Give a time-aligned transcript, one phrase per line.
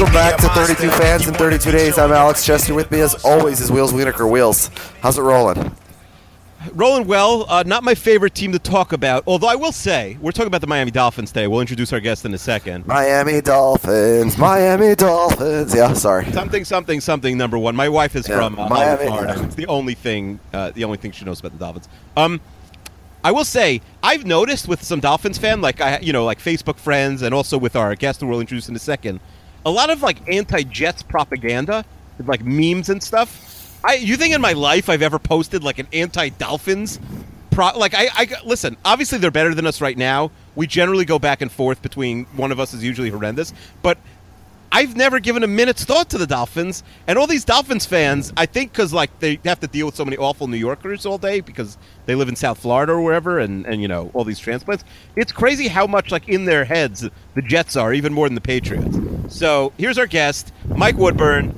[0.00, 0.88] Welcome back to 32.
[0.92, 1.98] Fans in 32 Days.
[1.98, 2.72] I'm Alex Chester.
[2.72, 4.28] With me, as always, is Wheels Wienerker.
[4.30, 4.68] Wheels,
[5.02, 5.76] how's it rolling?
[6.72, 7.44] Rolling well.
[7.50, 9.24] Uh, not my favorite team to talk about.
[9.26, 11.48] Although I will say, we're talking about the Miami Dolphins today.
[11.48, 12.86] We'll introduce our guest in a second.
[12.86, 15.74] Miami Dolphins, Miami Dolphins.
[15.74, 16.32] Yeah, sorry.
[16.32, 17.36] Something, something, something.
[17.36, 17.76] Number one.
[17.76, 19.34] My wife is Yeah, from uh, Miami, Florida.
[19.36, 19.44] yeah.
[19.44, 20.40] It's the only thing.
[20.54, 21.90] Uh, the only thing she knows about the Dolphins.
[22.16, 22.40] Um,
[23.22, 26.78] I will say I've noticed with some Dolphins fan, like I, you know, like Facebook
[26.78, 29.20] friends, and also with our guest who we'll introduce in a second,
[29.64, 31.84] a lot of like anti-Jets propaganda,
[32.24, 33.80] like memes and stuff.
[33.84, 37.00] I, you think in my life I've ever posted like an anti-Dolphins?
[37.50, 38.76] Pro, like I, I listen.
[38.84, 40.30] Obviously, they're better than us right now.
[40.54, 43.52] We generally go back and forth between one of us is usually horrendous,
[43.82, 43.98] but
[44.72, 48.32] I've never given a minute's thought to the Dolphins, and all these Dolphins fans.
[48.36, 51.18] I think because like they have to deal with so many awful New Yorkers all
[51.18, 54.38] day because they live in South Florida or wherever, and and you know all these
[54.38, 54.84] transplants.
[55.16, 58.40] It's crazy how much like in their heads the Jets are even more than the
[58.40, 58.96] Patriots.
[59.28, 61.52] So here's our guest, Mike Woodburn,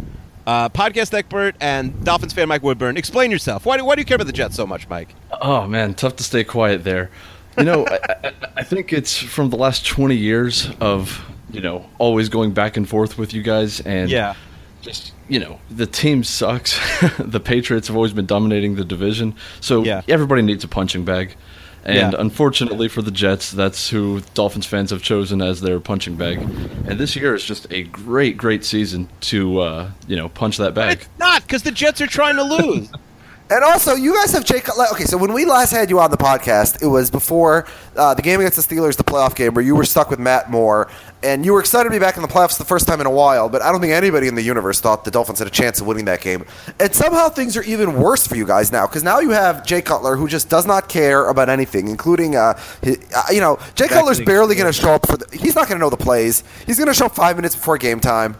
[0.47, 2.97] uh, podcast expert and Dolphins fan, Mike Woodburn.
[2.97, 3.67] Explain yourself.
[3.67, 5.15] Why do why do you care about the Jets so much, Mike?
[5.41, 7.11] Oh man, tough to stay quiet there.
[7.59, 11.85] You know, I, I, I think it's from the last twenty years of you know
[11.99, 14.35] always going back and forth with you guys, and Yeah.
[14.81, 16.79] just you know the team sucks.
[17.19, 20.03] the Patriots have always been dominating the division, so Yeah.
[20.09, 21.37] everybody needs a punching bag.
[21.85, 22.21] And Yeah.
[22.21, 26.39] unfortunately for the Jets, that's who Dolphins fans have chosen as their punching bag.
[26.87, 30.75] And this year is just a great, great season to uh, you know punch that
[30.75, 30.99] bag.
[31.01, 32.89] It's not because the Jets are trying to lose.
[33.53, 34.67] And also, you guys have Jake.
[34.93, 38.23] Okay, so when we last had you on the podcast, it was before uh, the
[38.23, 40.89] game against the Steelers, the playoff game, where you were stuck with Matt Moore,
[41.23, 43.11] and you were excited to be back in the playoffs the first time in a
[43.11, 43.51] while.
[43.51, 45.87] But I don't think anybody in the universe thought the Dolphins had a chance of
[45.87, 46.47] winning that game.
[46.81, 49.83] And somehow things are even worse for you guys now because now you have Jay
[49.83, 53.87] Cutler, who just does not care about anything, including, uh, his, uh, you know, Jay
[53.87, 55.19] Cutler's barely going to show up for.
[55.19, 56.43] The, he's not going to know the plays.
[56.65, 58.35] He's going to show up five minutes before game time.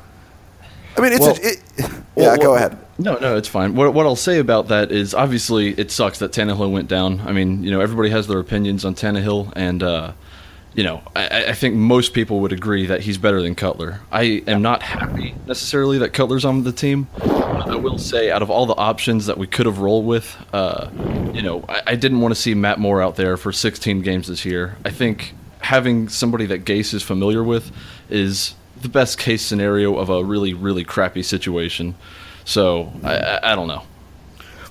[0.97, 1.89] I mean, it's Well- a, it, yeah.
[2.15, 2.79] Well, go well, ahead.
[3.03, 3.75] No, no, it's fine.
[3.75, 7.21] What, what I'll say about that is obviously it sucks that Tannehill went down.
[7.21, 10.13] I mean, you know, everybody has their opinions on Tannehill, and uh,
[10.75, 14.01] you know, I, I think most people would agree that he's better than Cutler.
[14.13, 17.09] I am not happy necessarily that Cutler's on the team.
[17.21, 20.89] I will say, out of all the options that we could have rolled with, uh,
[21.35, 24.29] you know, I, I didn't want to see Matt Moore out there for 16 games
[24.29, 24.77] this year.
[24.85, 27.73] I think having somebody that Gase is familiar with
[28.09, 31.97] is the best case scenario of a really, really crappy situation.
[32.45, 33.83] So I, I, I don't know.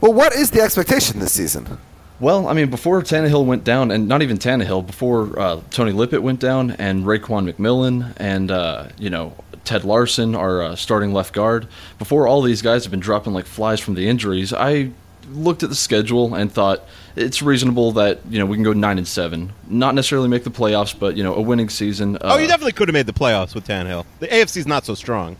[0.01, 1.77] Well, what is the expectation this season?
[2.19, 6.21] Well, I mean, before Tannehill went down, and not even Tannehill, before uh, Tony Lippett
[6.21, 11.33] went down, and Raekwon McMillan, and uh, you know Ted Larsen, our uh, starting left
[11.33, 11.67] guard,
[11.97, 14.91] before all these guys have been dropping like flies from the injuries, I
[15.31, 16.83] looked at the schedule and thought
[17.15, 20.51] it's reasonable that you know we can go nine and seven, not necessarily make the
[20.51, 22.19] playoffs, but you know a winning season.
[22.21, 24.05] oh, you uh, definitely could have made the playoffs with Tannehill.
[24.19, 25.37] The AFC's not so strong.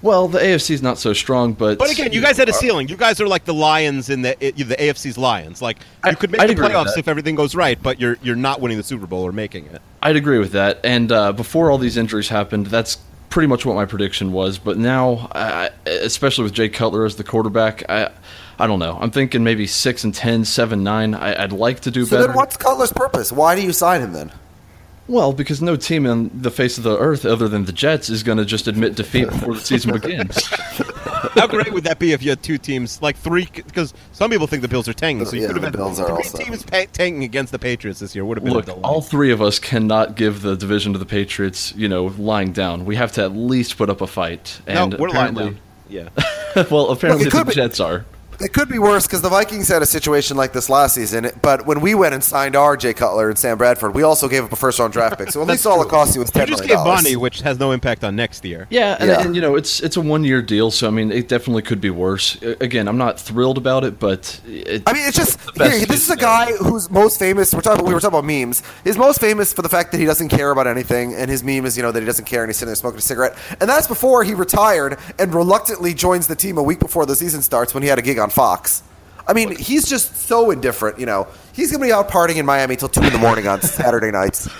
[0.00, 2.88] Well, the AFC is not so strong, but But again, you guys had a ceiling.
[2.88, 5.60] You guys are like the Lions in the it, the AFC's Lions.
[5.60, 8.36] Like I- you could make I'd the playoffs if everything goes right, but you're you're
[8.36, 9.82] not winning the Super Bowl or making it.
[10.02, 10.80] I'd agree with that.
[10.84, 12.98] And uh, before all these injuries happened, that's
[13.30, 14.56] pretty much what my prediction was.
[14.58, 18.10] But now, I, especially with Jay Cutler as the quarterback, I,
[18.58, 18.96] I don't know.
[19.00, 21.14] I'm thinking maybe six and 10, 7, 9.
[21.14, 22.28] I, I'd like to do So better.
[22.28, 23.30] then, what's Cutler's purpose?
[23.30, 24.32] Why do you sign him then?
[25.08, 28.22] Well, because no team on the face of the earth other than the Jets is
[28.22, 30.44] going to just admit defeat before the season begins.
[31.34, 33.48] How great would that be if you had two teams, like three?
[33.54, 35.84] Because some people think the Bills are tanking, so you Yeah, could have the had
[35.84, 38.24] Bills three also- teams pa- tanking against the Patriots this year.
[38.24, 41.06] Would have been Look, a all three of us cannot give the division to the
[41.06, 42.84] Patriots, you know, lying down.
[42.84, 44.60] We have to at least put up a fight.
[44.68, 45.58] no, And we're lying down.
[45.88, 46.10] Yeah,
[46.70, 48.04] well, apparently Look, the could be- Jets are.
[48.40, 51.28] It could be worse because the Vikings had a situation like this last season.
[51.42, 54.44] But when we went and signed our Jay Cutler and Sam Bradford, we also gave
[54.44, 55.30] up a first round draft pick.
[55.32, 57.02] So at least all it cost you was You just gave dollars.
[57.02, 58.68] money, which has no impact on next year.
[58.70, 59.20] Yeah, and, Yeah.
[59.22, 61.80] and you know it's it's a one year deal, so I mean it definitely could
[61.80, 62.36] be worse.
[62.60, 66.10] Again, I'm not thrilled about it, but it, I mean, it's just here, this is
[66.10, 67.52] a guy who's most famous.
[67.52, 67.84] We're talking.
[67.84, 68.62] We were talking about memes.
[68.84, 71.66] He's most famous for the fact that he doesn't care about anything, and his meme
[71.66, 73.36] is you know that he doesn't care and he's sitting there smoking a cigarette.
[73.60, 77.42] And that's before he retired and reluctantly joins the team a week before the season
[77.42, 78.82] starts when he had a gig on Fox.
[79.26, 80.98] I mean, he's just so indifferent.
[80.98, 83.60] You know, he's gonna be out partying in Miami till two in the morning on
[83.62, 84.48] Saturday nights.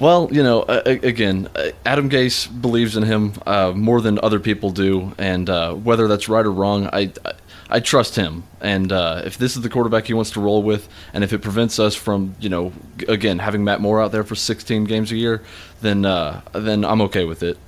[0.00, 1.50] Well, you know, uh, again,
[1.84, 6.26] Adam Gase believes in him uh, more than other people do, and uh, whether that's
[6.26, 7.32] right or wrong, I, I,
[7.68, 8.44] I trust him.
[8.62, 11.40] And uh, if this is the quarterback he wants to roll with, and if it
[11.40, 12.72] prevents us from, you know,
[13.08, 15.42] again having Matt Moore out there for 16 games a year,
[15.82, 17.58] then uh, then I'm okay with it.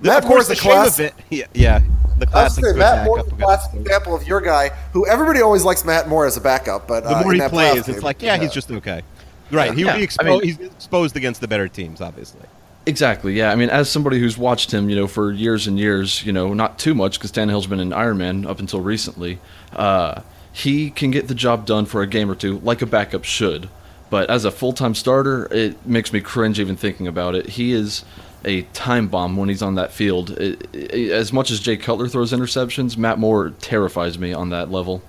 [0.00, 1.14] Matt of course, Moore's the a shame class- of it.
[1.30, 1.80] Yeah, yeah
[2.18, 2.64] the I classic.
[2.64, 5.40] say, Matt Moore backup is a who got classic example of your guy who everybody
[5.42, 7.76] always likes Matt Moore as a backup, but The uh, more in he that plays,
[7.78, 9.02] it's game- like, yeah, he's just okay.
[9.50, 12.40] Right, he would Yeah, be I mean- he's exposed against the better teams, obviously.
[12.88, 13.34] Exactly.
[13.34, 13.50] Yeah.
[13.50, 16.54] I mean, as somebody who's watched him, you know, for years and years, you know,
[16.54, 19.40] not too much because Tannehill's been an Iron Man up until recently.
[19.74, 20.20] Uh,
[20.52, 23.68] he can get the job done for a game or two, like a backup should.
[24.08, 27.46] But as a full-time starter, it makes me cringe even thinking about it.
[27.50, 28.04] He is
[28.46, 30.30] a time bomb when he's on that field.
[30.30, 34.70] It, it- as much as Jay Cutler throws interceptions, Matt Moore terrifies me on that
[34.70, 35.02] level.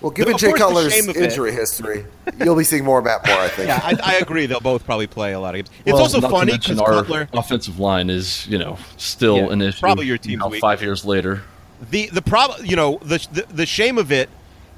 [0.00, 2.04] Well, given Of Jay Cutler's shame of it- injury history,
[2.38, 3.68] you'll be seeing more Matt Moore, I think.
[3.68, 4.44] Yeah, I, I agree.
[4.44, 5.70] They'll both probably play a lot of games.
[5.86, 7.28] It's Well, also not funny because our Cutler.
[7.32, 9.80] offensive line is, you know, still Yeah, an issue.
[9.80, 10.50] probably your you team's know.
[10.60, 11.42] Five years later.
[11.90, 14.28] The the problem, you know, the the, the shame of it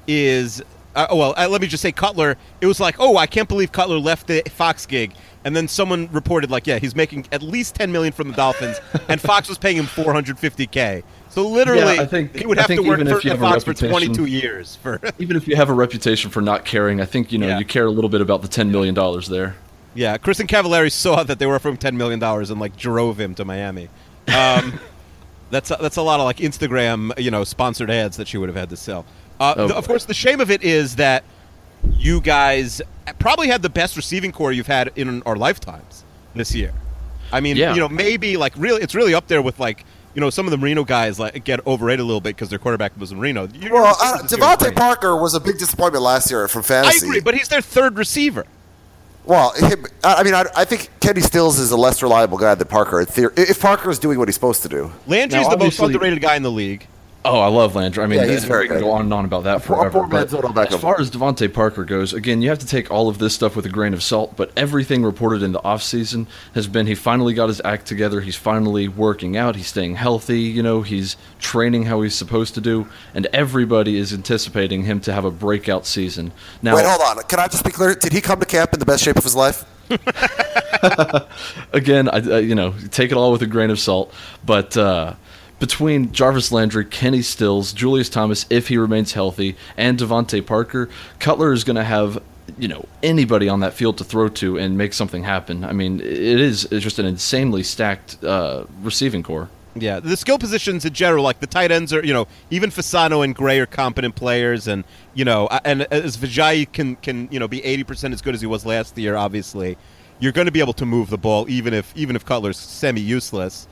[0.07, 0.61] is,
[0.95, 2.37] uh, well, uh, let me just say, Cutler.
[2.61, 5.13] It was like, oh, I can't believe Cutler left the Fox gig,
[5.47, 8.81] and then someone reported like, yeah, he's making at least ten million from the Dolphins,
[9.07, 11.03] and Fox was paying him four hundred fifty k.
[11.29, 13.39] So literally, Yeah, I think- he would have to work for if you the have
[13.39, 14.99] Fox for twenty two years for.
[15.19, 17.59] Even if you have a reputation for not caring, I think you know Yeah.
[17.59, 19.55] you care a little bit about the ten million dollars there.
[19.93, 23.33] Yeah, Kristin Cavallari saw that they were offering ten million dollars and like drove him
[23.35, 23.87] to Miami.
[24.27, 24.79] Um,
[25.49, 28.49] that's a, that's a lot of like Instagram, you know, sponsored ads that she would
[28.49, 29.05] have had to sell.
[29.39, 31.23] Uh, Oh, the- of course, the shame of it is that
[31.93, 32.81] you guys
[33.19, 36.03] probably had the best receiving corps you've had in our lifetimes
[36.35, 36.73] this year.
[37.31, 37.73] I mean, Yeah.
[37.73, 39.83] you know, maybe like really, it's really up there with like.
[40.15, 42.57] You know, some of the Marino guys like get overrated a little bit because their
[42.57, 43.45] quarterback was Marino.
[43.45, 43.53] Reno.
[43.59, 43.95] Your Well,
[44.25, 44.75] receivers uh, DeVante.
[44.75, 47.05] Parker was a big disappointment last year from fantasy.
[47.05, 48.47] I agree, but he's their third receiver.
[49.25, 52.55] well, him, I I mean, I, I think Kenny Stills is a less reliable guy
[52.55, 52.99] than Parker.
[53.01, 56.35] If Parker is doing what he's supposed to do, Landry's Now, the most underrated guy
[56.35, 56.87] in the league.
[57.25, 58.03] Oh, I love Landry.
[58.03, 58.79] I mean, Yeah, he's very good.
[58.79, 60.07] go on and on about that forever.
[60.07, 60.33] but
[60.73, 63.55] as far as DeVante Parker goes, again, you have to take all of this stuff
[63.55, 64.37] with a grain of salt.
[64.37, 68.21] But everything reported in the offseason has been he finally got his act together.
[68.21, 69.57] He's finally working out.
[69.57, 70.39] He's staying healthy.
[70.39, 75.11] You know, he's training how he's supposed to do, and everybody is anticipating him to
[75.11, 76.31] have a breakout season.
[76.61, 77.21] Now, wait, hold on.
[77.25, 77.93] Can I just be clear?
[77.93, 79.65] Did he come to camp in the best shape of his life?
[81.73, 84.13] again, I, I, you know, take it all with a grain of salt.
[84.45, 85.15] But uh,
[85.59, 90.89] between Jarvis Landry, Kenny Stills, Julius Thomas, if he remains healthy, and DeVante Parker,
[91.19, 92.21] Cutler is going to have
[92.57, 95.63] you know anybody on that field to throw to and make something happen.
[95.63, 99.49] I mean, it is it's just an insanely stacked uh, receiving corps.
[99.75, 103.23] Yeah, the skill positions in general, like the tight ends are, you know, even Fasano
[103.23, 107.47] and Gray are competent players, and you know, and as Ajayi can can you know
[107.47, 109.77] be eighty percent as good as he was last year, obviously,
[110.19, 113.01] you're going to be able to move the ball even if even if Cutler's semi
[113.01, 113.67] useless.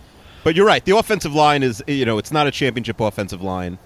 [0.45, 3.79] But you're right, the offensive line is you know it's not a championship offensive line.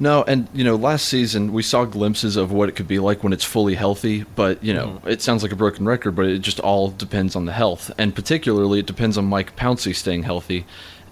[0.00, 3.22] No, and you know, last season we saw glimpses of what it could be like
[3.22, 4.24] when it's fully healthy.
[4.34, 7.44] But you know, it sounds like a broken record, but it just all depends on
[7.44, 10.64] the health, and particularly it depends on Mike Pouncey staying healthy.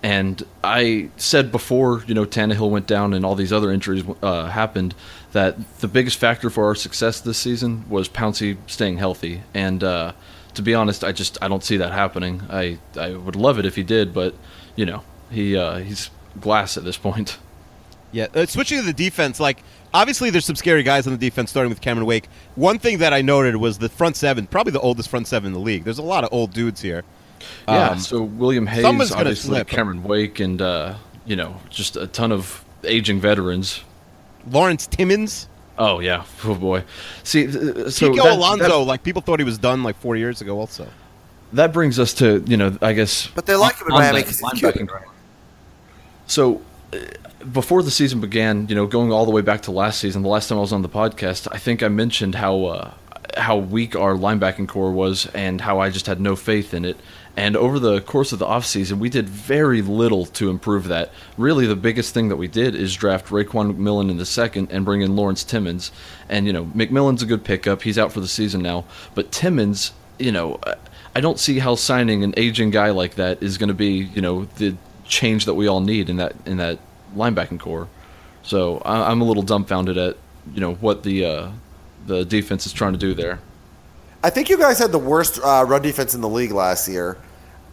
[0.02, 4.46] And I said before, you know, Tannehill went down and all these other injuries uh,
[4.46, 4.94] happened,
[5.32, 9.42] that the biggest factor for our success this season was Pouncey staying healthy.
[9.52, 10.12] And uh,
[10.54, 12.42] to be honest, I just I don't see that happening.
[12.50, 14.34] I I would love it if he did, but
[14.76, 17.38] you know, he uh, he's glass at this point.
[18.12, 21.50] Yeah, uh, switching to the defense, like obviously there's some scary guys on the defense,
[21.50, 22.26] starting with Cameron Wake.
[22.54, 25.52] One thing that I noted was the front seven, probably the oldest front seven in
[25.52, 25.82] the league.
[25.84, 27.02] There's a lot of old dudes here.
[27.68, 29.66] Yeah, Um, so William Hayes, obviously slip.
[29.68, 30.94] Cameron Wake, and uh,
[31.26, 33.82] you know just a ton of aging veterans.
[34.50, 36.84] Lawrence Timmons, Oh yeah, oh boy.
[37.24, 40.16] See, th- so Kiko that, Alonso, that, like people thought he was done like four
[40.16, 40.58] years ago.
[40.60, 40.86] Also,
[41.52, 43.26] that brings us to you know I guess.
[43.28, 44.74] But they like him in on Miami that 'cause he's cute.
[44.74, 45.04] linebacking.
[46.26, 46.60] So.
[46.92, 46.98] uh,
[47.52, 50.30] Before the season began, you know, going all the way back to last season, the
[50.30, 52.90] last time I was on the podcast, I think I mentioned how uh,
[53.36, 56.96] how weak our linebacking corps was and how I just had no faith in it.
[57.36, 61.10] And over the course of the offseason, we did very little to improve that.
[61.36, 64.84] Really, the biggest thing that we did is draft Raekwon McMillan in the second and
[64.84, 65.90] bring in Lawrence Timmons.
[66.28, 67.82] And, you know, McMillan's a good pickup.
[67.82, 68.84] He's out for the season now.
[69.16, 70.60] But Timmons, you know,
[71.16, 74.20] I don't see how signing an aging guy like that is going to be, you
[74.20, 76.78] know, the change that we all need in that in that
[77.16, 77.88] linebacking corps.
[78.42, 80.16] So I'm a little dumbfounded at,
[80.52, 81.50] you know, what the uh,
[82.06, 83.40] the defense is trying to do there.
[84.24, 87.18] I think you guys had the worst uh, run defense in the league last year,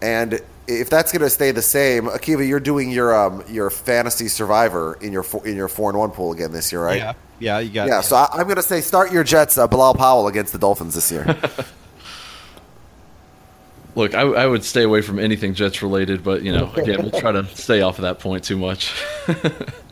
[0.02, 4.28] and if that's going to stay the same, Akiva, you're doing your um, your fantasy
[4.28, 6.98] survivor in your four, in your four and one pool again this year, right?
[6.98, 7.88] Yeah, yeah, you got.
[7.88, 7.92] It.
[7.92, 10.60] Yeah, so I, I'm going to say start your Jets, uh, Bilal Powell against the
[10.60, 11.26] Dolphins this year.
[13.96, 17.18] Look, I, I would stay away from anything Jets related, but you know, again, we'll
[17.22, 18.94] try to stay off of that point too much.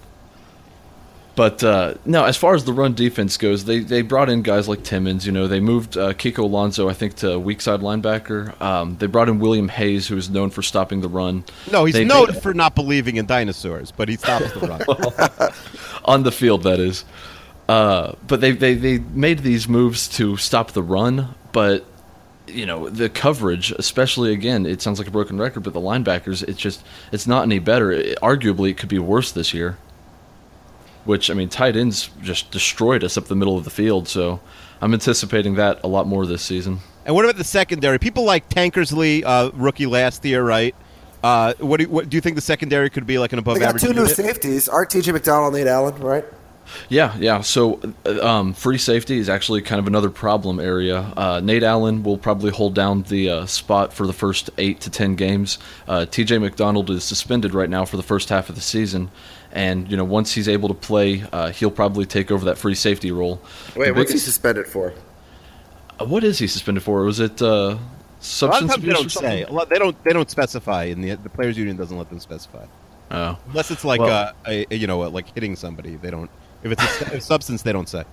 [1.40, 4.68] but uh, no, as far as the run defense goes, they, they brought in guys
[4.68, 5.26] like Timmons.
[5.26, 8.60] You know, they moved uh, Kiko Alonso, I think, to weak side linebacker.
[8.62, 11.46] Um, they brought in William Hayes, who is known for stopping the run.
[11.72, 15.54] No, he's They- known for not believing in dinosaurs, but he stops the run.
[16.06, 17.06] on the field that is
[17.70, 21.86] uh, but they, they they made these moves to stop the run but
[22.48, 26.42] you know the coverage especially again it sounds like a broken record but the linebackers
[26.48, 29.78] it's just it's not any better it, arguably it could be worse this year
[31.10, 34.40] which i mean tight ends just destroyed us up the middle of the field so
[34.82, 37.98] i'm anticipating that a lot more this season and what about the secondary?
[37.98, 40.76] People like Tankersley, uh, rookie last year, right?
[41.24, 43.56] Uh, what, do you, what do you think the secondary could be like an above
[43.56, 43.82] they got average?
[43.82, 44.16] two new unit?
[44.16, 45.12] safeties: Art T.J.
[45.12, 46.24] McDonald, and Nate Allen, right?
[46.88, 47.42] Yeah, yeah.
[47.42, 51.00] So, uh, um, free safety is actually kind of another problem area.
[51.18, 54.92] Uh, Nate Allen will probably hold down the uh, spot for the first eight to
[54.92, 55.58] ten games.
[55.88, 56.38] Uh, T.J.
[56.38, 59.10] McDonald is suspended right now for the first half of the season,
[59.52, 62.76] and you know once he's able to play, uh, he'll probably take over that free
[62.76, 63.42] safety role.
[63.76, 64.94] Wait, what's he suspended for?
[66.00, 67.04] uh, what is he suspended for?
[67.04, 67.80] Was it uh, A lot of
[68.22, 69.46] substance times they don't say.
[69.46, 70.04] Lot, they don't.
[70.04, 72.66] They don't specify, and the the players' union doesn't let them specify
[73.12, 73.38] Oh.
[73.48, 75.96] unless it's like Well- uh, a, a you know like hitting somebody.
[75.96, 76.30] They don't.
[76.64, 78.04] If it's a, a substance, they don't say.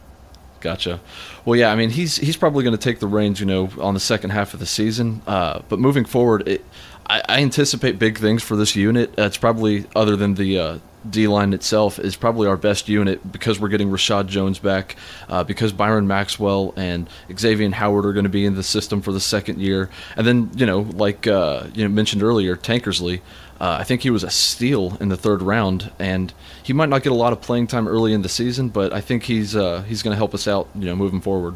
[0.61, 1.00] Gotcha.
[1.45, 3.93] Well, yeah, I mean, he's he's probably going to take the reins, you know, on
[3.95, 5.21] the second half of the season.
[5.26, 6.64] Uh, but moving forward, it,
[7.07, 9.11] I, I anticipate big things for this unit.
[9.19, 10.78] Uh, it's probably other than the uh,
[11.11, 14.97] D line itself is probably our best unit because we're getting Reshad Jones back,
[15.29, 19.13] uh, because Byron Maxwell and Xavien Howard are going to be in the system for
[19.13, 23.21] the second year, and then you know, like uh, you know, mentioned earlier, Tankersley.
[23.59, 26.33] Uh, I think he was a steal in the third round, and
[26.63, 29.01] he might not get a lot of playing time early in the season, but I
[29.01, 31.55] think he's uh, he's going to help us out, you know, moving forward.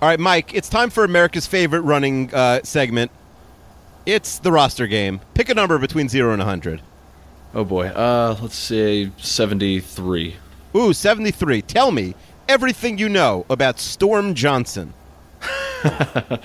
[0.00, 0.52] All right, Mike.
[0.52, 3.12] It's time for America's favorite running uh, segment.
[4.04, 5.20] It's the roster game.
[5.34, 6.82] Pick a number between zero and hundred.
[7.54, 10.36] Oh boy, uh, let's say seventy-three.
[10.74, 11.60] Ooh, 73.
[11.62, 12.14] Tell me
[12.48, 14.94] everything you know about Storm Johnson.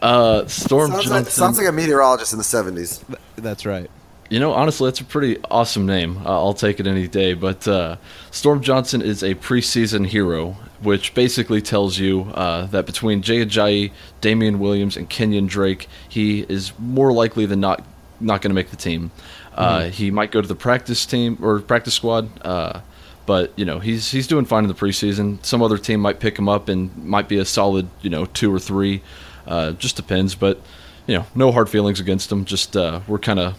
[0.00, 1.24] Uh, Storm Sounds Johnson.
[1.24, 3.02] like, sounds like a meteorologist in the '70s.
[3.34, 3.90] That's right.
[4.30, 6.18] You know, honestly, that's a pretty awesome name.
[6.24, 7.34] Uh, I'll take it any day.
[7.34, 7.96] But uh,
[8.30, 10.52] Storm Johnson is a preseason hero,
[10.82, 13.90] which basically tells you uh, that between Jay Ajayi,
[14.20, 17.84] Damien Williams, and Kenyan Drake, he is more likely than not
[18.20, 19.10] not going to make the team.
[19.58, 22.28] Uh, He might go to the practice team or practice squad.
[22.44, 22.80] Uh,
[23.26, 25.44] but you know he's he's doing fine in the preseason.
[25.44, 28.52] Some other team might pick him up and might be a solid you know two
[28.54, 29.02] or three.
[29.46, 30.34] Uh, just depends.
[30.34, 30.60] But
[31.06, 32.46] you know no hard feelings against him.
[32.46, 33.54] Just uh, we're kind of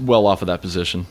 [0.00, 1.06] well off of that position.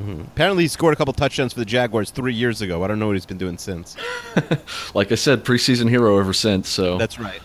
[0.00, 2.82] Apparently, he scored a couple touchdowns for the Jaguars three years ago.
[2.82, 3.96] I don't know what he's been doing since.
[4.94, 6.68] Like I said, preseason hero ever since.
[6.68, 7.40] So That's right.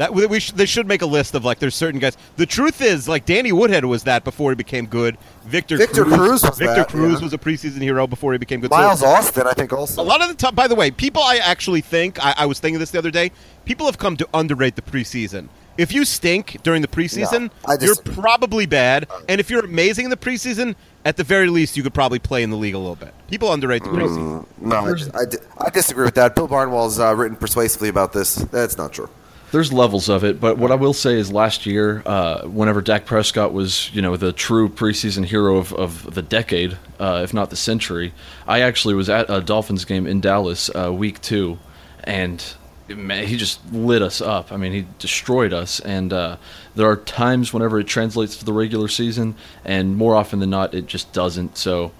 [0.00, 2.16] That we, we sh- they should make a list of like there's certain guys.
[2.36, 5.18] The truth is, like Danny Woodhead was that before he became good.
[5.44, 7.24] Victor Victor Cruz was Victor that, Cruz yeah.
[7.24, 8.70] was a preseason hero before he became good.
[8.70, 10.00] So- Miles Austin, I think, also.
[10.00, 12.60] A lot of the time, by the way, people I actually think, I, I was
[12.60, 13.30] thinking this the other day,
[13.66, 15.50] people have come to underrate the preseason.
[15.76, 19.06] If you stink during the preseason, No, I you're probably bad.
[19.28, 22.42] And if you're amazing in the preseason, at the very least, you could probably play
[22.42, 23.12] in the league a little bit.
[23.28, 24.46] People underrate the preseason.
[24.62, 26.34] No, I, I, I disagree with that.
[26.34, 28.36] Bill Barnwell's uh, written persuasively about this.
[28.36, 29.10] That's not true.
[29.52, 33.04] There's levels of it, but what I will say is last year, uh, whenever Dak
[33.04, 37.50] Prescott was, you know, the true preseason hero of, of the decade, uh, if not
[37.50, 38.12] the century,
[38.46, 41.58] I actually was at a Dolphins game in Dallas uh, week two,
[42.04, 42.44] and
[42.88, 44.52] man, he just lit us up.
[44.52, 46.36] I mean, he destroyed us, and uh,
[46.76, 50.74] there are times whenever it translates to the regular season, and more often than not,
[50.74, 51.56] it just doesn't.
[51.58, 51.90] So,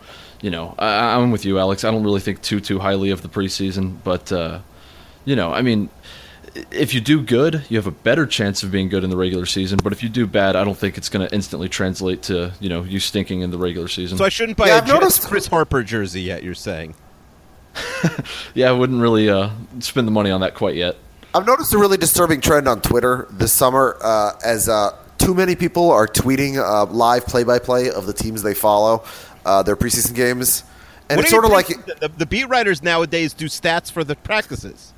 [0.40, 1.82] you know, I, I'm with you, Alex.
[1.82, 4.60] I don't really think too too highly of the preseason, but uh,
[5.24, 5.90] you know, I mean
[6.70, 9.46] if you do good, you have a better chance of being good in the regular
[9.46, 9.78] season.
[9.82, 12.68] But if you do bad, I don't think it's going to instantly translate to you
[12.68, 14.18] know you stinking in the regular season.
[14.18, 16.94] So I shouldn't buy Yeah, a I've Jets noticed- Chris Harper jersey yet, you're saying?
[18.54, 20.96] yeah, I wouldn't really uh, spend the money on that quite yet.
[21.32, 25.54] I've noticed a really disturbing trend on Twitter this summer uh, as uh, too many
[25.54, 29.04] people are tweeting uh, live play-by-play of the teams they follow,
[29.46, 30.64] uh, their preseason games,
[31.08, 34.16] and What it's sort of like the, the beat writers nowadays do stats for the
[34.16, 34.92] practices.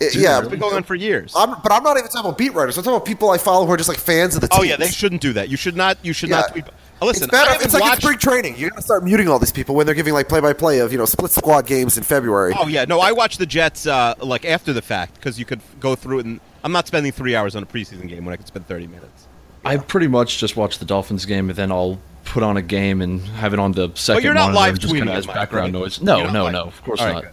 [0.00, 0.38] It- yeah.
[0.40, 1.32] It's been going on for years.
[1.36, 2.76] I'm, but I'm not even talking about beat writers.
[2.78, 4.60] I'm talking about people I follow who are just like fans of the team.
[4.60, 5.48] oh yeah, they shouldn't do that.
[5.48, 5.98] You should not.
[6.04, 6.40] You should Yeah.
[6.40, 6.64] not tweet.
[7.02, 7.50] Listen, it's better.
[7.52, 8.58] Haven't It's like watched- it's spring training.
[8.58, 10.98] You got to start muting all these people when they're giving like play-by-play of you
[10.98, 12.52] know split squad games in February.
[12.58, 15.60] Oh yeah, no, I watch the Jets uh, like after the fact because you could
[15.80, 18.36] go through it, and I'm not spending three hours on a preseason game when I
[18.36, 19.28] could spend 30 minutes.
[19.64, 23.00] I pretty much just watch the Dolphins game and then I'll put on a game
[23.00, 25.26] and have it on the second But you're not live just tweeting kinda it, as
[25.26, 25.80] background right?
[25.82, 26.00] noise.
[26.02, 26.64] No, no, no.
[26.64, 27.22] Of course All right, not.
[27.24, 27.32] good.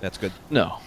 [0.00, 0.32] That's good.
[0.50, 0.78] No.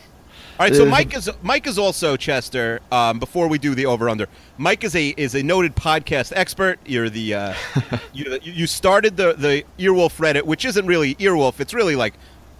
[0.61, 2.81] All right, so Mike is Mike is also Chester.
[2.91, 4.27] Um, before we do the over under,
[4.59, 6.77] Mike is a is a noted podcast expert.
[6.85, 7.53] You're the uh,
[8.13, 11.59] you you started the the Earwolf Reddit, which isn't really Earwolf.
[11.59, 12.13] It's really like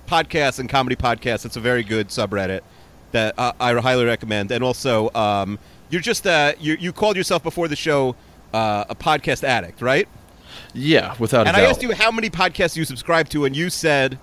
[0.07, 1.45] podcasts and comedy podcasts.
[1.45, 2.61] It's a very good subreddit
[3.11, 4.49] that uh, I highly recommend.
[4.49, 5.59] And also, um,
[5.91, 8.15] you're just uh, you you called yourself before the show
[8.51, 10.07] uh, a podcast addict, right?
[10.73, 11.69] Yeah, without And I doubt.
[11.69, 14.17] asked you how many podcasts you subscribe to, and you said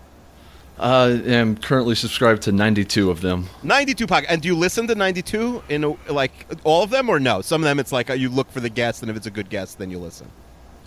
[0.78, 3.48] Uh, I am currently subscribed to 92 of them.
[3.62, 4.26] 92 podcasts.
[4.28, 6.32] And do you listen to 92 in a, like
[6.64, 7.40] all of them or no?
[7.40, 9.30] Some of them it's like uh, you look for the guest, and if it's a
[9.30, 10.28] good guest, then you listen.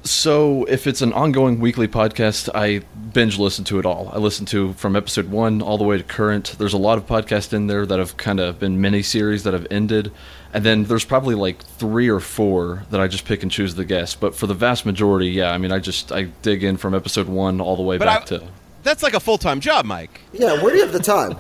[0.04, 2.80] So, if it's an ongoing weekly podcast, I
[3.14, 4.10] binge listen to it all.
[4.12, 6.56] I listen to from episode one all the way to current.
[6.58, 9.54] There's a lot of podcasts in there that have kind of been mini series that
[9.54, 10.12] have ended.
[10.56, 13.86] And then there's probably like three or four that I just pick and choose the
[13.86, 14.16] guests.
[14.16, 17.28] But for the vast majority, yeah, I mean, I just I dig in from episode
[17.28, 18.48] one all the way But back I- to.
[18.84, 20.22] That's like a full time job, Mike.
[20.34, 21.38] Yeah, where do you have the time?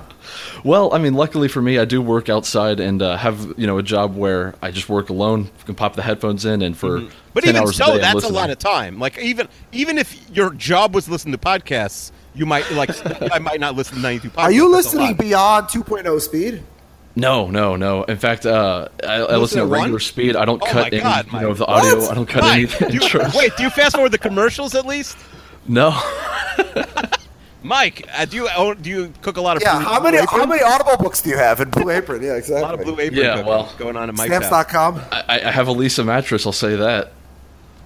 [0.63, 3.77] Well, I mean, luckily for me, I do work outside and uh, have you know
[3.79, 5.49] a job where I just work alone.
[5.65, 7.15] can pop the headphones in, and for Mm-hmm.
[7.33, 8.99] But 10 even hours so, a day, that's a lot of time.
[8.99, 12.89] Like even even if your job was listening to podcasts, you might like
[13.33, 14.43] I might not listen to 92 podcasts.
[14.43, 16.63] Are you listening beyond 2.0 speed?
[17.15, 18.03] No, no, no.
[18.03, 19.99] In fact, uh, I, I listen at at regular one?
[19.99, 20.35] speed.
[20.37, 21.41] I don't Oh cut my any, God, you Mike.
[21.41, 21.97] know, the audio.
[21.99, 22.11] What?
[22.11, 24.85] I don't cut Mike, any do you- wait, do you fast forward the commercials at
[24.85, 25.17] least?
[25.67, 25.91] No.
[27.63, 29.75] Mike, uh, do you own, do you cook a lot of Yeah.
[29.77, 30.39] Blue- How Blue many Apron?
[30.39, 32.23] how many Audible books do you have in Blue Apron?
[32.23, 32.61] Yeah, exactly.
[32.61, 34.45] A lot of Blue Apron Yeah, well, going on in Mike's house.
[34.45, 35.01] Stamps.com.
[35.11, 36.45] I, I have a Leesa mattress.
[36.45, 37.11] I'll say that.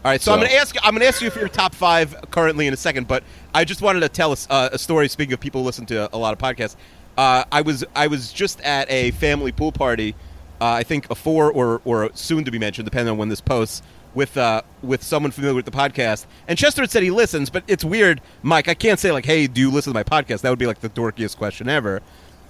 [0.06, 0.76] All right, so, I'm going to ask.
[0.84, 3.24] I'm going to ask you for your top five currently in a second, but
[3.56, 5.10] I just wanted to tell us uh, a story.
[5.10, 6.76] Speaking of people who listen to a lot of podcasts,
[7.18, 10.14] uh, I was I was just at a family pool party.
[10.62, 13.82] Uh, I think before or or soon to be mentioned, depending on when this posts,
[14.16, 16.26] with uh, with someone familiar with the podcast.
[16.48, 18.68] And Chester had said he listens, but it's weird, Mike.
[18.68, 20.80] I can't say like, "Hey, do you listen to my podcast?" That would be like
[20.80, 22.02] the dorkiest question ever.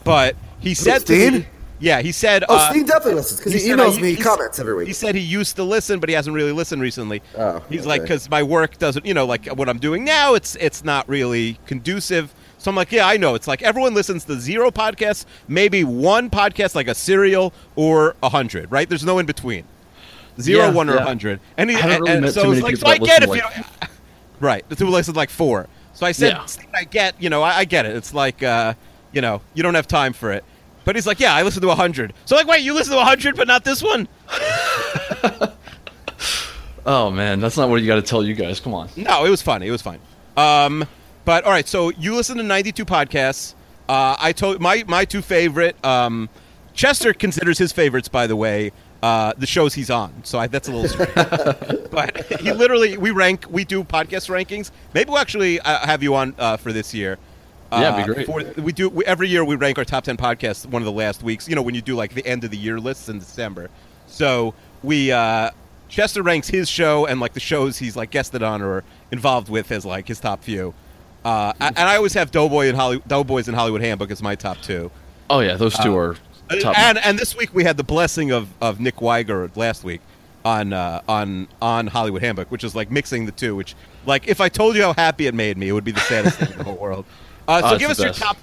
[0.06, 1.48] But he said me,
[1.80, 4.60] yeah, he said, Oh, uh, Steve definitely listens because he, said, emails me he- comments
[4.60, 4.88] every week.
[4.88, 7.22] He said he used to listen, but he hasn't really listened recently.
[7.38, 10.56] Oh, He's like, because my work doesn't, you know, like what I'm doing now, it's
[10.58, 12.34] it's not really conducive.
[12.58, 13.36] So I'm like, yeah, I know.
[13.36, 18.30] It's like everyone listens to zero podcasts, maybe one podcast, like a serial, or a
[18.30, 18.72] hundred.
[18.72, 18.88] Right?
[18.88, 19.66] There's no in between.
[20.40, 21.06] Zero, Yeah, one, or a yeah.
[21.06, 21.40] hundred.
[21.58, 23.88] And, he, I and, really and so it's like, so I get if you.
[24.40, 25.68] right, the two listed like four.
[25.94, 26.46] So I said, Yeah.
[26.74, 27.96] I get, you know, I, I get it.
[27.96, 28.74] It's like, uh,
[29.12, 30.44] you know, you don't have time for it.
[30.84, 32.14] But he's like, yeah, I listen to 100.
[32.26, 34.08] So like, wait, you listen to a 100, but not this one?
[36.86, 38.60] Oh man, that's not what you got to tell you guys.
[38.60, 38.90] Come on.
[38.96, 39.64] No, it was fun.
[39.64, 40.00] It was fine.
[40.38, 40.86] Um,
[41.24, 43.56] but all right, so you listen to 92 podcasts.
[43.90, 45.84] Uh, I told my my two favorite.
[45.84, 46.30] Um,
[46.74, 48.72] Chester considers his favorites, by the way,
[49.04, 50.14] uh, the shows he's on.
[50.24, 51.14] So I, that's a little strange.
[51.92, 53.46] but he literally we rank.
[53.50, 54.72] We do podcast rankings.
[54.94, 57.18] Maybe we'll actually uh, have you on uh, for this year.
[57.72, 58.56] Yeah, it'd be Uh, great.
[58.56, 59.44] For, we do we, every year.
[59.44, 60.66] We rank our top ten podcasts.
[60.66, 62.58] One of the last weeks, you know, when you do like the end of the
[62.58, 63.70] year lists in December.
[64.08, 65.52] So we uh,
[65.90, 69.72] Chester ranks his show and like the shows he's like guested on or involved with
[69.72, 70.74] as like his top few.
[71.24, 74.62] Uh, and I always have Doughboy and Holly, Doughboys and Hollywood Handbook as my top
[74.62, 74.92] two.
[75.30, 76.24] Oh yeah, those two are top.
[76.50, 80.02] And and this week we had the blessing of, of Nick Weiger last week
[80.44, 83.56] on uh, on on Hollywood Handbook, which is like mixing the two.
[83.56, 86.00] Which like if I told you how happy it made me, it would be the
[86.02, 87.06] saddest thing in the whole world.
[87.48, 88.20] Uh, so Oh, give us your best.
[88.20, 88.38] top.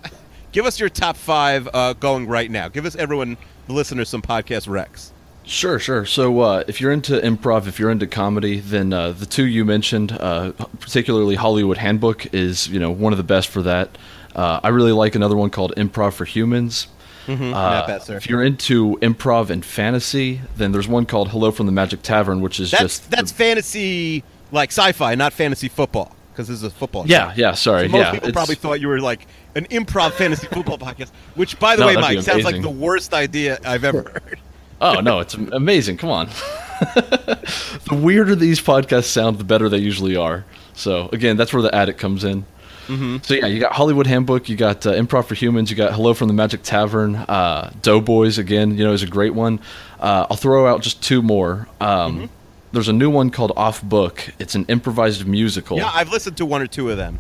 [0.53, 2.69] Give us your top five uh, going right now.
[2.69, 3.37] Give us everyone,
[3.67, 5.11] the listeners, some podcast recs.
[5.43, 6.07] Sure, sure.
[6.07, 9.65] So uh, if you're into improv, if you're into comedy, then uh, the two you
[9.65, 13.99] mentioned, uh, particularly Hollywood Handbook, is you know one of the best for that.
[14.37, 16.87] Uh, I really like another one called Improv for Humans.
[17.28, 21.72] Not Uh, if you're into improv and fantasy, then there's one called Hello from the
[21.72, 26.58] Magic Tavern, which is That's just that's fantasy like sci-fi, not fantasy football, because this
[26.58, 27.04] is a football.
[27.06, 27.40] yeah, show.
[27.40, 27.52] yeah.
[27.54, 28.11] Sorry, So most yeah.
[28.12, 31.87] people probably thought you were like an improv fantasy football podcast, which, by the No,
[31.88, 34.38] way, Mike, sounds like the worst idea I've ever heard.
[34.80, 35.96] Oh no, it's amazing.
[35.96, 36.26] Come on.
[36.80, 40.44] the weirder these podcasts sound, the better they usually are.
[40.74, 42.44] So again, that's where the addict comes in.
[42.88, 43.18] Mm-hmm.
[43.23, 46.14] So yeah, you got Hollywood Handbook, you got uh, Improv for Humans, you got Hello
[46.14, 49.61] from the Magic Tavern, uh, Doughboys again, you know, is a great one.
[50.01, 51.68] Uh, I'll throw out just two more.
[51.81, 52.27] Um, Mm-hmm.
[52.73, 54.31] There's a new one called Off Book.
[54.38, 55.77] It's an improvised musical.
[55.77, 57.18] Yeah, I've listened to one or two of them.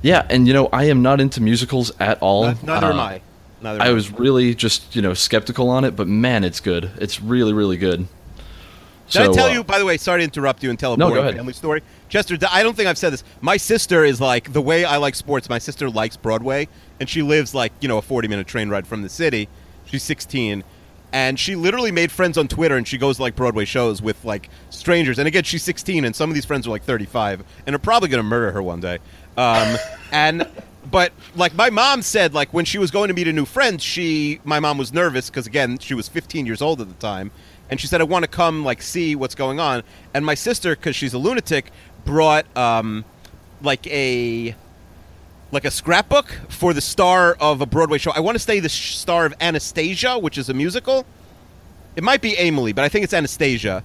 [0.00, 2.44] Yeah, and you know, I am not into musicals at all.
[2.44, 3.20] Neither, neither am Uh, I.
[3.60, 6.90] Neither am I was really just you know skeptical on it, but man, it's good.
[6.98, 8.08] It's really really good.
[9.10, 10.96] Did I tell uh, you, by the way, sorry to interrupt you and tell a
[10.96, 11.82] No, boring family story?
[12.14, 13.24] Chester, I don't think I've said this.
[13.40, 16.68] My sister is like, the way I like sports, my sister likes Broadway,
[17.00, 19.48] and she lives like, you know, a 40 minute train ride from the city.
[19.84, 20.62] She's 16.
[21.12, 24.24] And she literally made friends on Twitter, and she goes to like Broadway shows with
[24.24, 25.18] like strangers.
[25.18, 28.08] And again, she's 16, and some of these friends are like 35, and are probably
[28.08, 29.00] going to murder her one day.
[29.36, 29.76] Um,
[30.12, 30.48] and
[30.88, 33.82] but like my mom said, like when she was going to meet a new friend,
[33.82, 37.32] she my mom was nervous because again she was 15 years old at the time,
[37.70, 39.82] and she said I want to come like see what's going on.
[40.14, 41.72] And my sister, because she's a lunatic,
[42.04, 43.04] brought um,
[43.62, 44.54] like a
[45.50, 48.10] like a scrapbook for the star of a Broadway show.
[48.10, 51.06] I want to say the star of Anastasia, which is a musical.
[51.96, 53.84] It might be Emily, but I think it's Anastasia.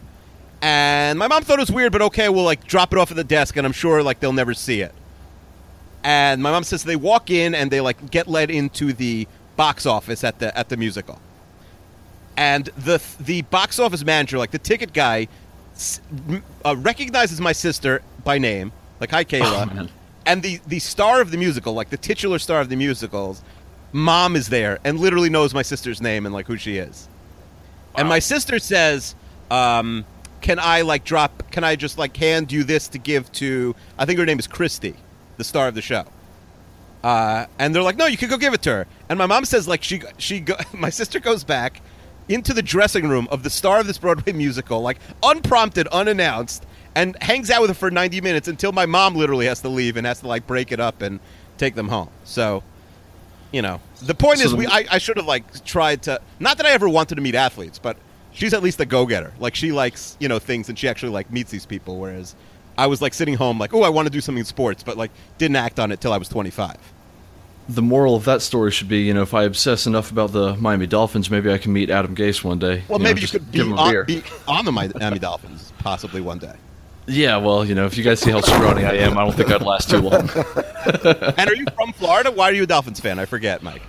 [0.62, 3.18] And my mom thought it was weird, but okay, we'll like drop it off at
[3.18, 4.94] the desk, and I'm sure like they'll never see it.
[6.04, 9.86] And my mom says they walk in and they like get led into the box
[9.86, 11.22] office at the at the musical.
[12.36, 15.28] And the the box office manager, like the ticket guy,
[16.66, 19.90] uh, recognizes my sister by name, like hi Kayla,
[20.26, 23.42] and the the star of the musical, like the titular star of the musicals,
[23.92, 27.08] mom is there and literally knows my sister's name and like who she is.
[27.96, 29.16] And my sister says,
[29.52, 30.06] um,
[30.42, 31.52] "Can I like drop?
[31.52, 33.76] Can I just like hand you this to give to?
[33.98, 34.96] I think her name is Christy,
[35.38, 36.06] the star of the show."
[37.04, 39.46] Uh, and they're like, "No, you can go give it to her." And my mom
[39.46, 41.82] says, like she she go, my sister goes back
[42.30, 46.66] into the dressing room of the star of this Broadway musical, like unprompted, unannounced,
[46.96, 49.98] and hangs out with her for ninety minutes until my mom literally has to leave
[49.98, 51.20] and has to like break it up and
[51.58, 52.10] take them home.
[52.24, 52.64] So.
[53.52, 56.22] You know, the point So is, the- we I, I should have like tried to.
[56.40, 57.98] Not that I ever wanted to meet athletes, but
[58.32, 59.34] she's at least a go-getter.
[59.40, 61.98] Like she likes you know things, and she actually like meets these people.
[61.98, 62.36] Whereas
[62.78, 64.98] I was like sitting home, like, oh, I want to do something in sports, but
[64.98, 66.76] like didn't act on it till I was 25.
[67.70, 70.56] The moral of that story should be, you know, if I obsess enough about the
[70.56, 72.84] Miami Dolphins, maybe I can meet Adam Gase one day.
[72.88, 75.72] Well, know, maybe you could be give him a on, be on the Miami Dolphins
[75.80, 76.56] possibly one day.
[77.06, 79.52] Yeah, well, you know, if you guys see how scrawny I am, I don't think
[79.52, 80.30] I'd last too long.
[81.04, 82.32] and are you from Florida?
[82.32, 83.18] Why are you a Dolphins fan?
[83.20, 83.82] I forget, Mike.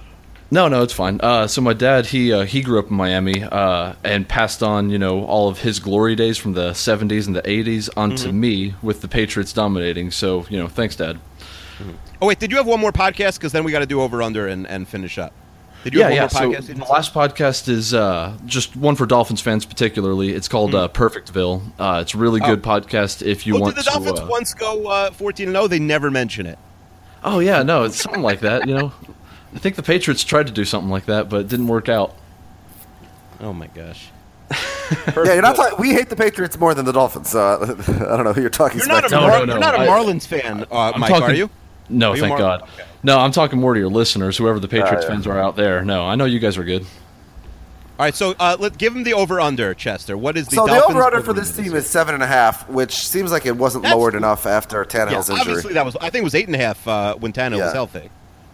[0.51, 1.21] No, no, it's fine.
[1.23, 4.91] Uh, so my dad, he uh, he grew up in Miami uh, and passed on,
[4.91, 8.41] you know, all of his glory days from the '70s and the '80s onto Mm-hmm.
[8.41, 10.11] me with the Patriots dominating.
[10.11, 11.21] So, you know, thanks, Dad.
[12.23, 13.35] Oh wait, did you have one more podcast?
[13.39, 15.33] Because then we got to do over under and, and finish up.
[15.85, 16.59] Did you yeah, have one yeah.
[16.59, 20.33] more So the last podcast is uh, just one for Dolphins fans, particularly.
[20.35, 21.63] It's called uh, Perfectville.
[21.79, 23.59] Uh, it's a really good podcast if you Hmm.
[23.59, 23.97] oh, want did the to.
[23.97, 25.69] Dolphins uh, once go uh, 14 and 0?
[25.69, 26.59] They never mention it.
[27.25, 28.69] Oh yeah, no, it's something like that.
[28.69, 28.93] You know,
[29.55, 32.15] I think the Patriots tried to do something like that, but it didn't work out.
[33.41, 34.11] Oh my gosh.
[35.17, 35.79] Yeah, you're not talking.
[35.79, 37.31] We hate the Patriots more than the Dolphins.
[37.31, 38.79] So I don't know who you're talking.
[38.79, 39.21] You're not a, smack.
[39.23, 39.53] No, no, no.
[39.53, 41.49] You're not a I- Marlins fan, uh, Mike, talking- are you?
[41.91, 42.63] No, Are thank Mar- God.
[42.63, 42.85] okay.
[43.03, 45.09] No, I'm talking more to your listeners, whoever the Patriots yeah.
[45.09, 45.83] fans are out there.
[45.85, 46.83] No, I know you guys are good.
[46.83, 50.17] All right, so uh, let give them the over under, Chester.
[50.17, 52.67] What is the So the over under for this team is seven and a half,
[52.69, 55.41] which seems like it wasn't That's- lowered enough after Yeah, Tannehill's injury.
[55.41, 55.97] obviously that was.
[55.97, 57.65] I think it was eight and a half uh, when Tannehill Yeah.
[57.67, 58.09] was healthy.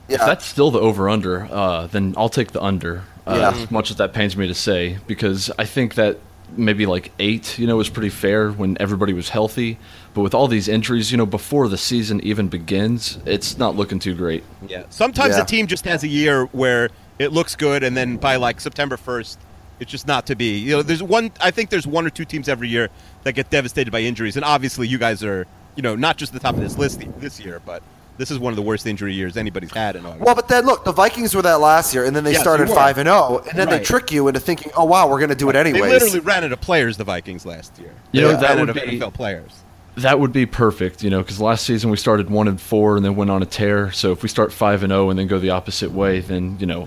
[0.09, 3.05] If that's still the over under, uh, then I'll take the under.
[3.27, 3.63] Uh, Yeah.
[3.63, 6.19] As much as that pains me to say, because I think that
[6.57, 9.79] maybe like eight, you know, was pretty fair when everybody was healthy.
[10.15, 13.99] But with all these injuries, you know, before the season even begins, it's not looking
[13.99, 14.45] too great.
[14.67, 14.85] Yeah.
[14.91, 15.43] Sometimes Yeah.
[15.43, 18.97] a team just has a year where it looks good, and then by like September
[18.97, 19.39] first,
[19.81, 20.59] it's just not to be.
[20.59, 21.31] You know, there's one.
[21.41, 22.89] I think there's one or two teams every year
[23.25, 26.41] that get devastated by injuries, and obviously you guys are, you know, not just the
[26.41, 27.83] top of this list this year, but
[28.19, 30.25] this is one of the worst injury years anybody's had in August.
[30.25, 32.69] Well, but then look, the Vikings were that last year, and then they Yes, started
[32.69, 33.85] five and zero, and then they Right.
[33.85, 35.81] trick you into thinking, "Oh wow, we're going to do it anyway.
[35.83, 37.91] they literally ran out of players, the Vikings last year.
[38.13, 39.51] You They know, ran that out would of be- NFL players.
[39.99, 43.05] That would be perfect, you know, because last season we started one and four and
[43.05, 43.91] then went on a tear.
[43.93, 46.67] So if we start five and zero and then go the opposite way, then you
[46.67, 46.87] know,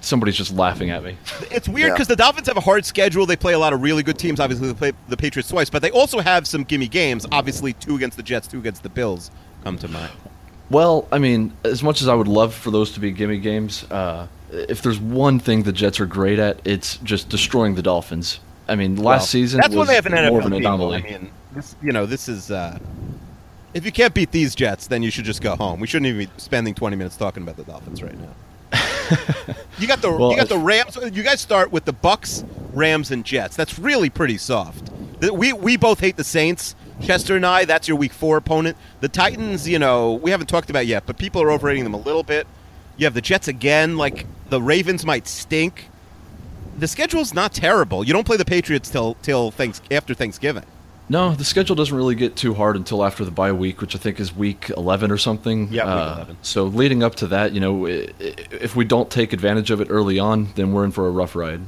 [0.00, 1.16] somebody's just laughing at me.
[1.50, 1.94] It's weird Yeah.
[1.94, 3.26] because the Dolphins have a hard schedule.
[3.26, 4.40] They play a lot of really good teams.
[4.40, 7.26] Obviously, they play the Patriots twice, but they also have some gimme games.
[7.30, 9.30] Obviously, two against the Jets, two against the Bills
[9.62, 10.10] come to mind.
[10.74, 13.84] Well, I mean, as much as I would love for those to be gimme games,
[13.90, 18.40] uh, if there's one thing the Jets are great at, it's just destroying the Dolphins.
[18.66, 20.58] I mean, last Well, season That's when was they have an more NFL of an
[20.58, 20.74] people.
[20.74, 20.96] anomaly.
[20.96, 22.50] I mean, this, you know, this is.
[22.50, 22.78] Uh,
[23.72, 25.78] if you can't beat these Jets, then you should just go home.
[25.80, 28.34] We shouldn't even be spending 20 minutes talking about the Dolphins right now.
[29.78, 30.98] you got the Well, you got the Rams.
[31.12, 33.54] You guys start with the Bucks, Rams, and Jets.
[33.54, 34.90] That's really pretty soft.
[35.32, 38.76] We we both hate the Saints, Chester and I, that's your week four opponent.
[39.00, 41.98] The Titans, you know, we haven't talked about yet, but people are overrating them a
[41.98, 42.46] little bit.
[42.96, 43.96] You have the Jets again.
[43.96, 45.88] Like the Ravens might stink.
[46.78, 48.04] The schedule's not terrible.
[48.04, 50.64] You don't play the Patriots till till thanks after Thanksgiving.
[51.06, 53.98] No, the schedule doesn't really get too hard until after the bye week, which I
[53.98, 55.68] think is week 11 or something.
[55.70, 56.36] Yeah, week Uh, 11.
[56.40, 60.18] So leading up to that, you know, if we don't take advantage of it early
[60.18, 61.60] on, then we're in for a rough ride.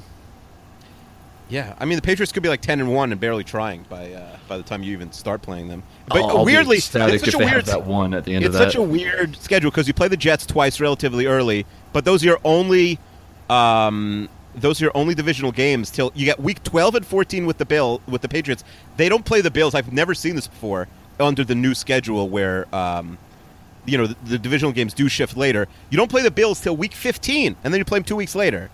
[1.49, 4.13] Yeah, I mean the Patriots could be like ten and one and barely trying by
[4.13, 5.83] uh, by the time you even start playing them.
[6.09, 8.73] But I'll- weirdly, it's such a weird that one at the end it's of that.
[8.73, 12.27] such a weird schedule because you play the Jets twice relatively early, but those are
[12.27, 12.99] your only
[13.49, 17.59] um, those are your only divisional games till you get week twelve and fourteen with
[17.59, 18.65] the Bill with the Patriots.
[18.97, 19.75] They don't play the Bills.
[19.75, 20.89] I've never seen this before
[21.21, 22.67] under the new schedule where.
[22.75, 23.19] Um,
[23.89, 25.69] you know the, the divisional games do shift later.
[25.91, 28.35] You don't play the Bills till week 15, and then you play them two weeks
[28.35, 28.69] later.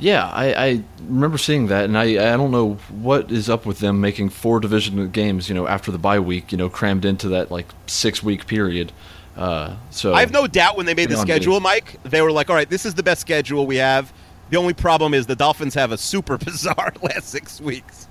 [0.00, 3.80] Yeah, I, I remember seeing that, and I, I don't know what is up with
[3.80, 7.28] them making four division games, you know, after the bye week, you know, crammed into
[7.28, 8.92] that like six week period.
[9.36, 11.60] Uh, so I have no doubt when they made the schedule, you.
[11.60, 14.12] Mike, they were like, all right, this is the best schedule we have.
[14.50, 18.08] The only problem is the Dolphins have a super bizarre last six weeks.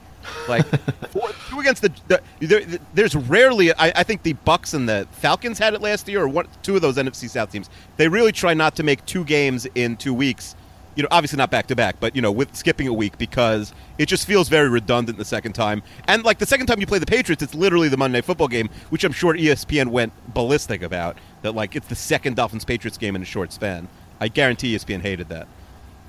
[0.48, 0.66] Like
[1.10, 3.74] four, two against the, the there, there's rarely.
[3.74, 6.76] I, I think the Bucks and the Falcons had it last year, or one, two
[6.76, 7.70] of those NFC South teams.
[7.98, 10.56] They really try not to make two games in two weeks.
[11.00, 13.74] You know, obviously not back to back, but you know, with skipping a week because
[13.98, 15.82] it just feels very redundant the second time.
[16.10, 18.50] And like the second time you play the Patriots, it's literally the Monday Night Football
[18.50, 21.18] game, which I'm sure ESPN went ballistic about.
[21.42, 23.88] That like it's the second Dolphins Patriots game in a short span.
[24.20, 25.48] I guarantee ESPN hated that.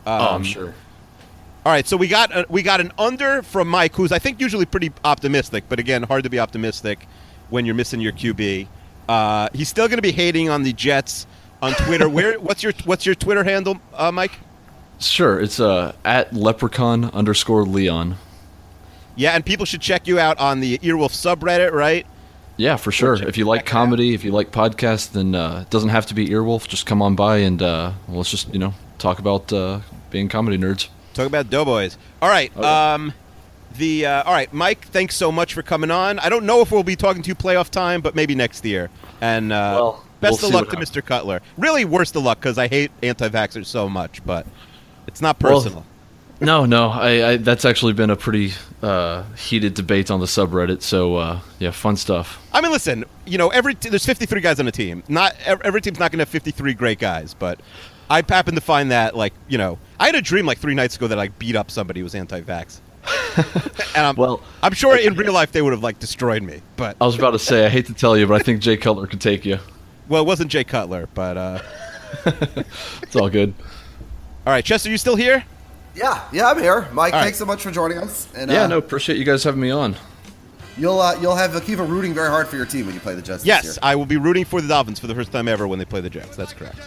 [0.09, 0.75] oh, I'm Um, sure.
[1.65, 4.41] All right, so we got a, we got an under from Mike, who's I think
[4.41, 7.07] usually pretty optimistic, but again, hard to be optimistic
[7.49, 8.67] when you're missing your QB.
[9.09, 11.29] Uh, he's still going to be hating on the Jets
[11.63, 12.09] on Twitter.
[12.17, 14.33] Where what's your what's your Twitter handle, uh, Mike?
[15.01, 18.17] Sure, it's uh, at leprechaun underscore Leon.
[19.17, 22.07] Yeah, and people should check you out on the Earwolf subreddit, right?
[22.57, 23.15] Yeah, for sure.
[23.15, 26.29] If you like comedy, if you like podcasts, then uh, it doesn't have to be
[26.29, 26.69] Earwolf.
[26.69, 30.29] Just come on by and uh, well, let's just you know talk about uh, being
[30.29, 30.89] comedy nerds.
[31.15, 31.97] Talk about Doughboys.
[32.21, 32.55] All right.
[32.55, 32.67] Okay.
[32.67, 33.15] Um,
[33.79, 34.87] the uh, all right, Mike.
[34.89, 36.19] Thanks so much for coming on.
[36.19, 38.91] I don't know if we'll be talking to you playoff time, but maybe next year.
[39.23, 40.91] And uh, Well, best we'll of luck to happens.
[40.91, 41.05] Mr.
[41.05, 41.41] Cutler.
[41.57, 44.47] Really, worst of luck because I hate anti-vaxxers so much, but
[45.07, 45.85] it's not Well, personal.
[46.41, 50.81] No, no, I, I that's actually been a pretty uh, heated debate on the subreddit.
[50.81, 52.41] So uh, yeah, fun stuff.
[52.53, 53.05] I mean, listen.
[53.27, 55.03] You know, every t- there's 53 guys on a team.
[55.07, 57.61] Not every team's not going to have 53 great guys, but
[58.09, 60.97] I happen to find that like you know, I had a dream like three nights
[60.97, 62.81] ago that I beat up somebody who was anti-vax.
[63.97, 66.97] and I'm, Well, I'm sure in real life they would have like destroyed me, but
[67.01, 69.07] I was about to say, I hate to tell you, but I think Jay Cutler
[69.07, 69.59] could take you.
[70.09, 71.59] Well, it wasn't Jay Cutler, but uh,
[73.03, 73.55] It's all good.
[74.51, 75.45] All right, Chester, you still here?
[75.95, 77.13] Yeah, yeah, I'm here, Mike.
[77.13, 77.25] All right.
[77.27, 78.27] Thanks so much for joining us.
[78.35, 79.95] And Yeah, uh, no, appreciate you guys having me on.
[80.77, 83.23] you'll uh, you'll have Akiva rooting very hard for your team when you play the
[83.23, 83.43] Jets.
[83.43, 83.75] this Yes, year.
[83.81, 86.01] I will be rooting for the Dolphins for the first time ever when they play
[86.01, 86.37] the Jets.
[86.37, 86.79] That's correct.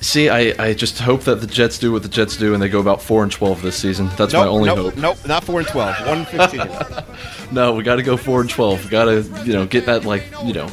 [0.00, 2.68] See, I, I just hope that the Jets do what the Jets do and they
[2.70, 4.08] go about four and twelve this season.
[4.16, 4.96] That's my only nope, hope.
[4.96, 5.94] nope, not four and twelve.
[6.06, 6.66] One and fifteen.
[7.52, 8.82] No, we got to go four and twelve.
[8.82, 10.68] We got to you know get that like you know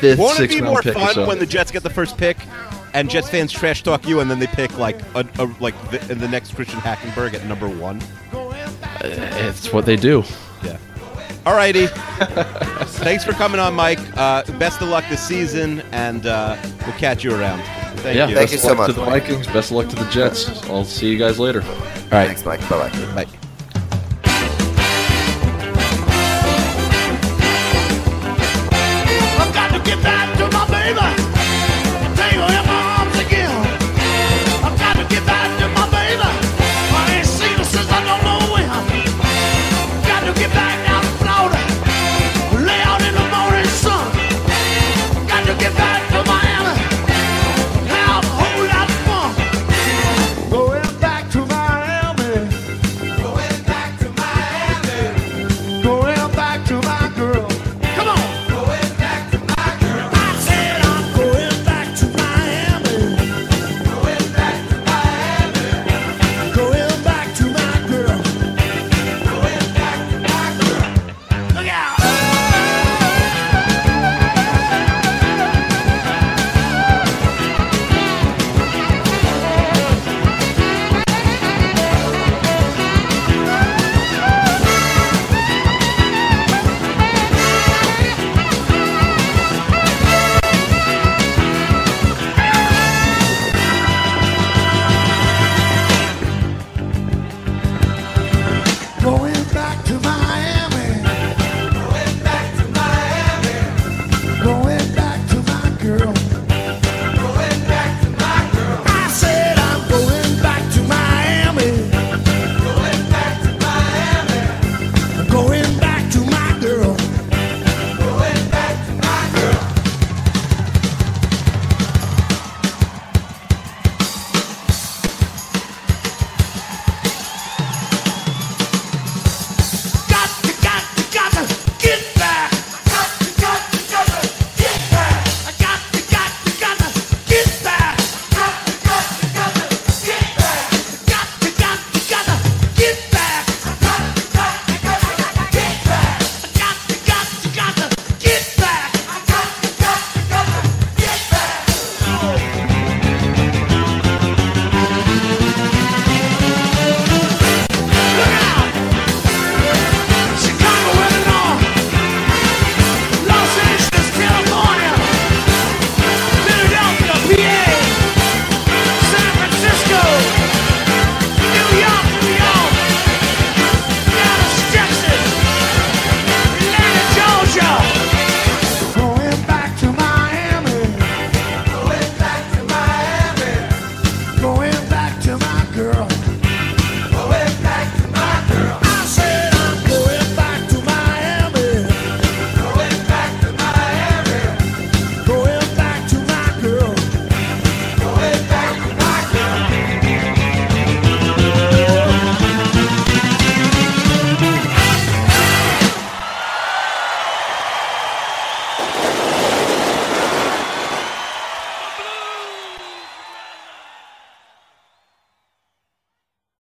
[0.00, 1.26] fifth, Won't it sixth be round more pick or fun so.
[1.26, 2.36] when the Jets get the first pick
[2.98, 5.98] and Jets fans trash talk you, and then they pick like a, a like the,
[6.14, 8.00] the next Christian Hackenberg at number one?
[9.00, 10.24] it's what they do.
[10.62, 10.78] Yeah.
[11.44, 11.88] Alrighty.
[12.88, 14.00] Thanks for coming on, Mike.
[14.16, 17.62] Uh, best of luck this season, and uh, we'll catch you around.
[17.98, 18.34] Thank yeah, you.
[18.34, 19.46] Thank best you of so luck much, to the Vikings.
[19.46, 20.64] Best of luck to the Jets.
[20.68, 21.62] I'll see you guys later.
[21.62, 21.68] All
[22.10, 22.26] right.
[22.26, 22.60] Thanks, Mike.
[22.68, 23.14] Bye-bye.
[23.14, 23.37] bye.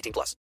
[0.00, 0.40] 18 plus.